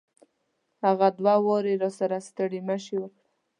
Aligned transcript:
هغه 0.85 1.07
دوه 1.19 1.35
واري 1.45 1.73
راسره 1.81 2.17
ستړي 2.27 2.59
مشي 2.67 2.95
وکړه. 2.99 3.21